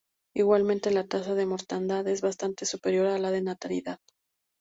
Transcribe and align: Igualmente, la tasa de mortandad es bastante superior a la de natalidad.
Igualmente, 0.35 0.89
la 0.89 1.05
tasa 1.07 1.35
de 1.35 1.45
mortandad 1.45 2.07
es 2.07 2.21
bastante 2.21 2.65
superior 2.65 3.05
a 3.05 3.19
la 3.19 3.29
de 3.29 3.43
natalidad. 3.43 3.99